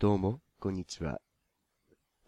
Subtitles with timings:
[0.00, 1.20] どうも、こんにちは。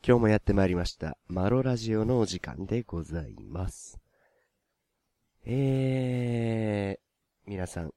[0.05, 4.01] 今日もやってまいりました、マロラジオのお時間でございます。
[5.47, 7.95] えー、皆さん、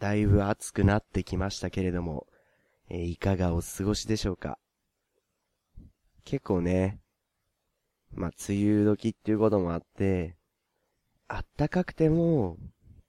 [0.00, 2.26] だいぶ暑くなってきましたけれども、
[2.90, 4.58] えーいかがお過ごしでしょうか？
[6.24, 6.98] 結構ね、
[8.10, 10.34] まあ、梅雨時っていうこともあって、
[11.28, 12.56] あったかくても、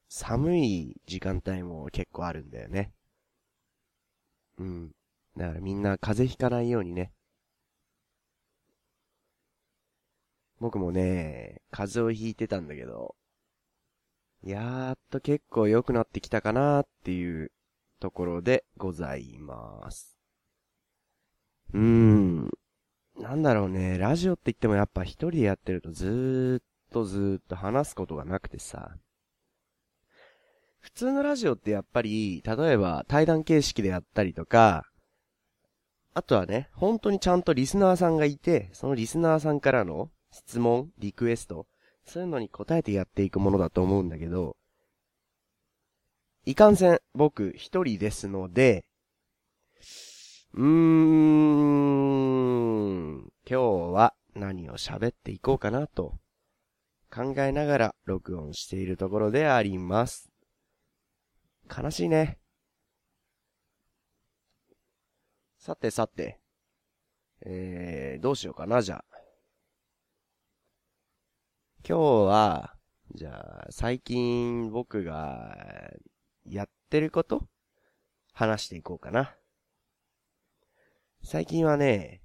[0.09, 2.91] 寒い時間帯も結構あるんだよね。
[4.59, 4.91] うん。
[5.39, 7.13] だからみんな風邪ひかないようにね。
[10.59, 13.15] 僕もね、風邪をひいてたんだけど、
[14.43, 17.53] やーっと結構良くなってきたかなーっていう
[18.01, 20.17] ところでございます。
[21.73, 22.49] うーん。
[23.15, 28.97] なんだろうね、ラジオって言ってもやっぱ一人でやってるとずーっとずーっと話すことがなくてさ。
[30.81, 34.83] 普通のラジオってやっぱり、例えば対談形式でやったりとか、
[36.13, 41.67] あとはね、本当にちゃんとリスナーさんがいて、そのリスナーさんからの質問、リクエスト、
[42.05, 44.57] そういうのに答えてやっていくものだと思うんだけど、
[46.45, 48.85] いかんせん、僕一人ですので、
[50.53, 51.49] うーん、
[53.19, 53.61] 今日
[53.93, 56.15] は何を喋っていこうかなと
[57.13, 60.31] 考えながら録音しているところであります。
[61.69, 62.38] 悲しいね。
[65.59, 66.39] さてさて、
[67.45, 69.05] えー、どうしようかな、じゃあ。
[71.87, 72.75] 今日は、
[73.13, 75.91] じゃあ、最近僕が
[76.45, 77.43] やってること？
[78.31, 79.35] 話していこうかな。
[81.25, 82.21] 最近はね、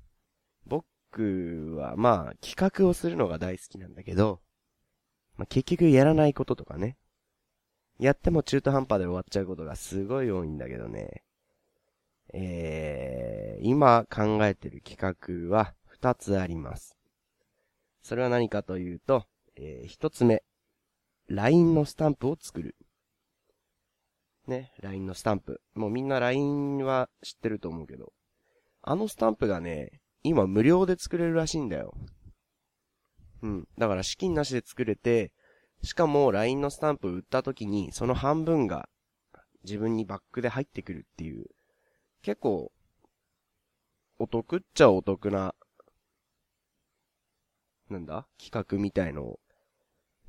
[0.64, 4.40] 僕はまあ企画をするのが大好きなんだけど、
[5.36, 6.96] まあ、結局やらないこととかね。
[7.98, 11.23] やっても中途半端で終わっちゃうことがすごい多いんだけどね。
[12.36, 14.98] えー、今考えてる企
[15.48, 16.96] 画は二つあります。
[18.02, 19.24] それは何かというと、
[19.56, 20.42] えー、一つ目、
[21.28, 22.74] LINE のスタンプを作る。
[24.48, 25.60] ね、LINE のスタンプ。
[25.74, 28.12] もうみんな LINE は知ってると思うけど、
[28.82, 31.94] あのスタンプがね、今無料で作れるらしいんだよ。
[33.42, 33.68] うん。
[33.78, 35.32] だから資金なしで作れて、
[35.84, 38.88] しかも LINE のスタンプ売った時に、その半分が
[39.62, 41.46] 自分にバックで入ってくるっていう、
[42.24, 42.72] 結構、
[44.18, 45.54] お得っちゃお得な、
[47.90, 48.26] なんだ？
[48.42, 49.40] 企画みたいのを、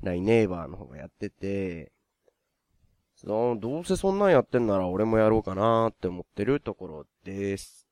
[0.02, 1.92] LINE ネイバーの方がやってて、
[3.24, 7.88] どうせそんなんやってんなら俺もやろうかなーって思ってるところです。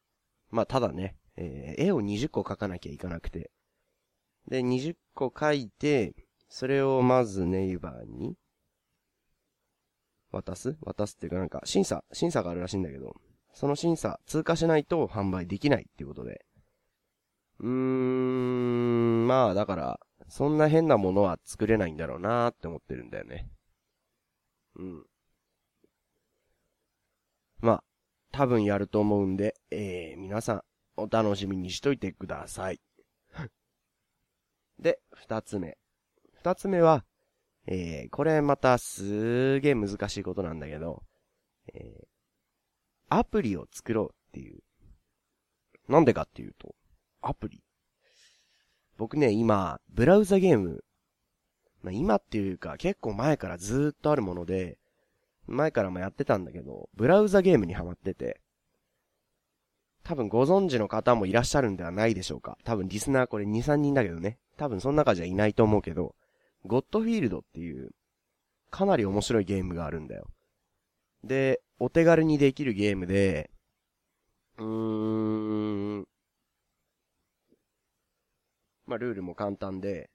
[0.51, 3.51] まあ、ただね、えー絵を20個描かなきゃいかなくて。
[4.49, 6.15] で、20個描いて、
[6.51, 8.37] それをまずネイバーに、
[10.31, 10.77] 渡す？
[10.83, 13.15] 渡すっていうかなんか、審査、審査があるらしいんだけど、
[13.55, 16.45] その審査通過しないと販売できないっていうことで。
[17.61, 23.49] うーん、まあだから、そんな変なものは作れないんだろうなーって思ってるんだよね。
[24.77, 25.05] うん。
[27.61, 27.85] まあ、
[28.33, 30.63] 多分やると思うんで、えー、皆さん、
[30.97, 32.81] お楽しみにしといてください。
[34.79, 35.79] で、二つ目。
[36.33, 37.05] 二つ目は、
[37.67, 41.03] えー、これまたすーげー難しいことなんだけど、
[41.73, 42.04] え、
[43.19, 44.61] アプリを作ろうっていう。
[45.89, 46.75] なんでかっていうと、
[47.21, 47.63] アプリ。
[48.97, 50.85] 僕ね、今、ブラウザゲーム、
[51.83, 54.79] まあ、今っていうか結構前からずっとあるもので、
[55.47, 58.41] 前からもやってたんだけど、ブラウザゲームにハマってて、
[60.03, 62.59] 多分ご存知の方もいらっしゃるんではないでしょうか。
[62.65, 64.39] 多分リスナーこれ2、3人だけどね。
[64.57, 66.15] 多分その中じゃいないと思うけど、
[66.65, 67.91] ゴッドフィールドっていう、
[68.71, 70.27] かなり面白いゲームがあるんだよ。
[71.23, 73.51] で、お手軽にできるゲームで、
[74.59, 74.65] うー
[76.01, 76.09] ん、
[78.87, 80.11] まあ、ルールも簡単で、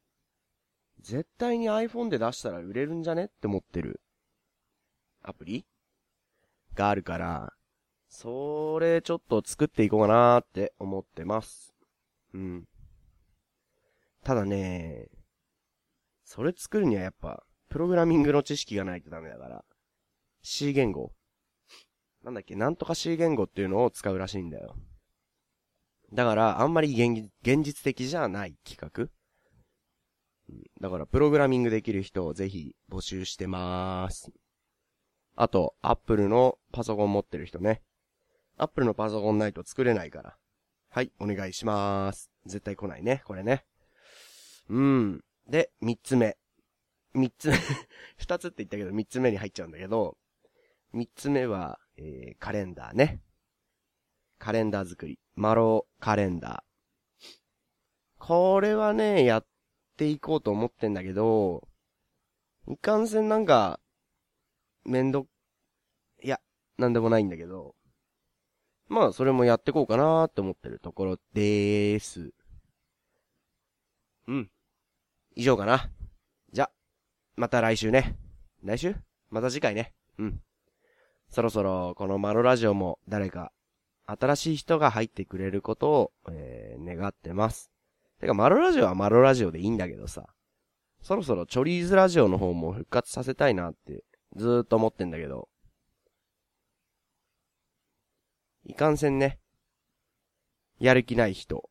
[1.01, 4.01] 絶対に iPhone で出したら売れるんじゃねって思ってる
[5.21, 5.65] アプリ
[6.75, 7.53] があるから、
[8.07, 11.75] それちょっと作っていこうかなーって思ってます。
[12.33, 12.67] うん。
[14.23, 15.09] ただね、
[16.23, 19.65] それ作るにはやっぱ、プログラミングの知識がないとダメだから、
[20.41, 21.11] C 言語
[22.23, 24.75] なんだっけ、なんとか C 言語っていうのを使うらしいんだよ。
[26.13, 29.09] だから、あんまり現現実的じゃない企画
[30.81, 34.31] だから、プログラミングできる人をぜひ募集してまーす。
[35.35, 37.81] あと、アップルのパソコン持ってる人ね。
[38.57, 40.37] アップルのパソコンないと作れないから。
[40.89, 42.31] はい、お願いしまーす。
[42.45, 43.65] 絶対来ないね、これね。
[44.69, 45.23] うん。
[45.47, 46.37] で、三つ目。
[47.13, 47.57] 三つ目。
[48.17, 50.17] 二つって言ったけど、三つ目に入っちゃうんだけど、
[50.91, 53.19] 三つ目は、えー、カレンダーね。
[54.37, 55.19] カレンダー作り。
[55.35, 57.23] マロカレンダー。
[58.17, 59.45] これはね、やっ
[59.97, 61.67] ていこうと思ってんだけど、
[62.67, 63.81] いかんせんなんか、
[64.85, 65.27] めんど、
[66.23, 66.39] いや、
[66.77, 67.75] なんでもないんだけど、
[68.87, 72.33] まあ、それもやってこうかなーって思ってるところでーす。
[74.27, 74.51] うん。
[75.35, 75.89] 以上かな。
[76.53, 76.71] じゃ、
[77.35, 78.15] また来週ね。
[78.63, 78.95] 来週？
[79.29, 79.93] また次回ね。
[80.17, 80.41] うん。
[81.29, 83.51] そろそろ、このマロラジオも誰か、
[84.05, 87.71] 新しい人が入ってくれることを、えー、願ってます。
[88.19, 90.27] てか、マロラジオはマロラジオでいいんだけどさ。
[91.01, 94.03] そろそろチョリーズラジオの方も復活させたいなって、
[94.35, 95.47] ずーっと思ってんだけど。
[98.65, 99.39] いかんせんね。
[100.79, 101.69] やる気ない人。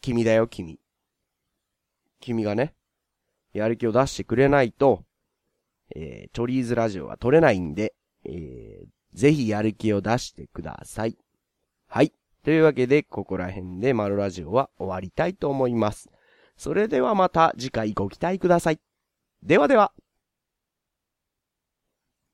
[0.00, 0.78] 君だよ、君。
[2.20, 2.74] 君がね、
[3.52, 5.04] やる気を出してくれないと、
[5.94, 7.94] えー、チョリーズラジオは撮れないんで、
[8.24, 11.16] えー、ぜひやる気を出してください。
[11.88, 12.12] はい。
[12.44, 16.10] というわけで、ここら辺でマルラジオは終わりたいと思います。
[16.56, 18.80] それではまた次回ご期待ください。
[19.42, 19.92] ではでは。